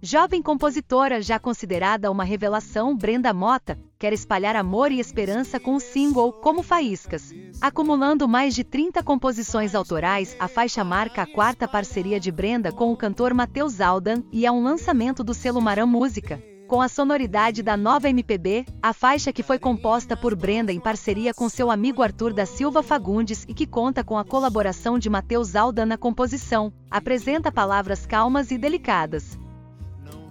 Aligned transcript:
Jovem 0.00 0.40
compositora 0.40 1.20
já 1.20 1.40
considerada 1.40 2.08
uma 2.08 2.22
revelação, 2.22 2.96
Brenda 2.96 3.34
Mota 3.34 3.76
quer 3.98 4.12
espalhar 4.12 4.54
amor 4.54 4.92
e 4.92 5.00
esperança 5.00 5.58
com 5.58 5.74
o 5.74 5.80
single 5.80 6.32
Como 6.34 6.62
Faíscas. 6.62 7.34
Acumulando 7.60 8.28
mais 8.28 8.54
de 8.54 8.62
30 8.62 9.02
composições 9.02 9.74
autorais, 9.74 10.36
a 10.38 10.46
faixa 10.46 10.84
marca 10.84 11.22
a 11.22 11.26
quarta 11.26 11.66
parceria 11.66 12.20
de 12.20 12.30
Brenda 12.30 12.70
com 12.70 12.92
o 12.92 12.96
cantor 12.96 13.34
Matheus 13.34 13.80
Aldan 13.80 14.22
e 14.30 14.46
é 14.46 14.52
um 14.52 14.62
lançamento 14.62 15.24
do 15.24 15.34
selo 15.34 15.60
Maram 15.60 15.88
Música. 15.88 16.40
Com 16.68 16.80
a 16.80 16.86
sonoridade 16.86 17.60
da 17.60 17.76
nova 17.76 18.08
MPB, 18.08 18.66
a 18.80 18.92
faixa 18.92 19.32
que 19.32 19.42
foi 19.42 19.58
composta 19.58 20.16
por 20.16 20.36
Brenda 20.36 20.72
em 20.72 20.78
parceria 20.78 21.34
com 21.34 21.48
seu 21.48 21.72
amigo 21.72 22.04
Arthur 22.04 22.32
da 22.32 22.46
Silva 22.46 22.84
Fagundes 22.84 23.44
e 23.48 23.54
que 23.54 23.66
conta 23.66 24.04
com 24.04 24.16
a 24.16 24.24
colaboração 24.24 24.96
de 24.96 25.10
Matheus 25.10 25.56
Aldan 25.56 25.86
na 25.86 25.98
composição, 25.98 26.72
apresenta 26.88 27.50
palavras 27.50 28.06
calmas 28.06 28.52
e 28.52 28.58
delicadas. 28.58 29.36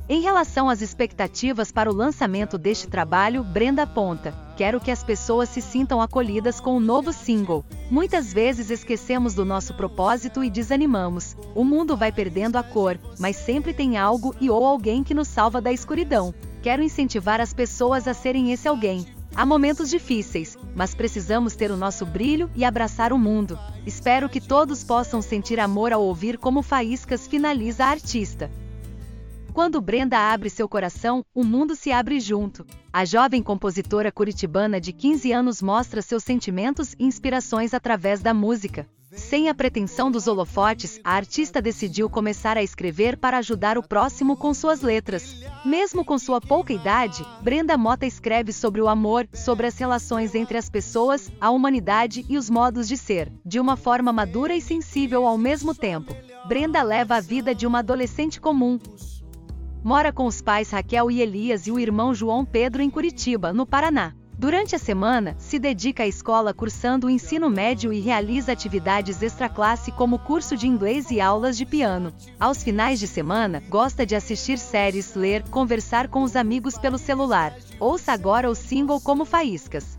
Em 0.10 0.22
relação 0.22 0.70
às 0.70 0.82
expectativas 0.82 1.70
para 1.70 1.92
o 1.92 1.94
lançamento 1.94 2.58
deste 2.58 2.88
trabalho, 2.88 3.44
Brenda 3.44 3.84
aponta: 3.84 4.34
Quero 4.56 4.80
que 4.80 4.90
as 4.90 5.04
pessoas 5.04 5.50
se 5.50 5.62
sintam 5.62 6.02
acolhidas 6.02 6.62
com 6.62 6.78
o 6.78 6.80
novo 6.80 7.12
single. 7.12 7.66
Muitas 7.92 8.32
vezes 8.32 8.70
esquecemos 8.70 9.34
do 9.34 9.44
nosso 9.44 9.74
propósito 9.74 10.46
e 10.46 10.50
desanimamos. 10.50 11.36
O 11.54 11.66
mundo 11.66 11.98
vai 11.98 12.10
perdendo 12.10 12.56
a 12.56 12.64
cor, 12.64 12.98
mas 13.20 13.36
sempre 13.36 13.74
tem 13.74 13.98
algo 13.98 14.34
e 14.40 14.50
ou 14.50 14.66
alguém 14.66 15.04
que 15.04 15.14
nos 15.14 15.28
salva 15.28 15.60
da 15.60 15.74
escuridão. 15.74 16.34
Quero 16.62 16.82
incentivar 16.82 17.42
as 17.42 17.54
pessoas 17.54 18.08
a 18.08 18.14
serem 18.14 18.54
esse 18.54 18.66
alguém. 18.66 19.06
Há 19.36 19.46
momentos 19.46 19.90
difíceis, 19.90 20.58
mas 20.74 20.96
precisamos 20.96 21.54
ter 21.54 21.70
o 21.70 21.76
nosso 21.78 22.06
brilho 22.06 22.50
e 22.56 22.64
abraçar 22.64 23.12
o 23.12 23.20
mundo. 23.20 23.60
Espero 23.86 24.30
que 24.30 24.40
todos 24.40 24.86
possam 24.86 25.22
sentir 25.22 25.60
amor 25.60 25.92
ao 25.92 26.02
ouvir 26.02 26.38
como 26.38 26.64
Faíscas 26.64 27.28
finaliza 27.28 27.84
a 27.84 27.90
artista. 27.90 28.50
Quando 29.58 29.82
Brenda 29.82 30.20
abre 30.20 30.52
seu 30.52 30.70
coração, 30.70 31.26
o 31.34 31.44
mundo 31.44 31.76
se 31.76 31.92
abre 31.92 32.20
junto. 32.20 32.64
A 32.94 33.04
jovem 33.04 33.42
compositora 33.42 34.12
curitibana 34.12 34.80
de 34.80 34.94
15 34.94 35.32
anos 35.32 35.64
mostra 35.64 36.00
seus 36.00 36.24
sentimentos 36.24 36.94
e 36.94 37.04
inspirações 37.04 37.74
através 37.74 38.22
da 38.22 38.36
música. 38.36 38.88
Sem 39.12 39.50
a 39.50 39.56
pretensão 39.56 40.12
dos 40.12 40.28
holofotes, 40.28 41.00
a 41.04 41.14
artista 41.14 41.60
decidiu 41.60 42.08
começar 42.08 42.56
a 42.56 42.62
escrever 42.62 43.18
para 43.18 43.40
ajudar 43.40 43.80
o 43.80 43.82
próximo 43.82 44.38
com 44.38 44.54
suas 44.54 44.82
letras. 44.82 45.42
Mesmo 45.66 46.06
com 46.06 46.20
sua 46.20 46.40
pouca 46.40 46.72
idade, 46.72 47.26
Brenda 47.42 47.76
Mota 47.76 48.06
escreve 48.06 48.54
sobre 48.54 48.80
o 48.80 48.88
amor, 48.88 49.28
sobre 49.34 49.66
as 49.66 49.76
relações 49.76 50.36
entre 50.36 50.60
as 50.60 50.70
pessoas, 50.70 51.32
a 51.42 51.50
humanidade 51.50 52.24
e 52.30 52.38
os 52.38 52.48
modos 52.48 52.88
de 52.88 52.96
ser, 52.96 53.34
de 53.44 53.60
uma 53.60 53.76
forma 53.76 54.14
madura 54.14 54.56
e 54.56 54.62
sensível 54.62 55.26
ao 55.26 55.36
mesmo 55.36 55.74
tempo. 55.74 56.16
Brenda 56.48 56.84
leva 56.84 57.16
a 57.16 57.20
vida 57.20 57.56
de 57.56 57.66
uma 57.66 57.80
adolescente 57.80 58.40
comum, 58.40 58.80
Mora 59.88 60.12
com 60.12 60.26
os 60.26 60.42
pais 60.42 60.70
Raquel 60.70 61.10
e 61.10 61.22
Elias 61.22 61.66
e 61.66 61.72
o 61.72 61.80
irmão 61.80 62.14
João 62.14 62.44
Pedro 62.44 62.82
em 62.82 62.90
Curitiba, 62.90 63.54
no 63.54 63.66
Paraná. 63.66 64.14
Durante 64.38 64.76
a 64.76 64.78
semana, 64.78 65.34
se 65.40 65.58
dedica 65.58 66.04
à 66.04 66.06
escola 66.06 66.54
cursando 66.54 67.08
o 67.08 67.10
ensino 67.10 67.50
médio 67.50 67.94
e 67.94 68.02
realiza 68.02 68.52
atividades 68.52 69.22
extraclasse 69.22 69.90
como 69.94 70.20
curso 70.20 70.58
de 70.58 70.68
inglês 70.68 71.10
e 71.10 71.22
aulas 71.22 71.56
de 71.56 71.66
piano. 71.66 72.14
Aos 72.38 72.62
finais 72.62 73.00
de 73.00 73.08
semana, 73.08 73.64
gosta 73.70 74.06
de 74.06 74.14
assistir 74.14 74.58
séries, 74.58 75.16
ler, 75.16 75.44
conversar 75.44 76.10
com 76.10 76.22
os 76.22 76.36
amigos 76.36 76.78
pelo 76.78 76.98
celular. 76.98 77.56
Ouça 77.80 78.12
agora 78.12 78.50
o 78.50 78.56
single 78.56 79.00
Como 79.00 79.24
Faíscas. 79.24 79.97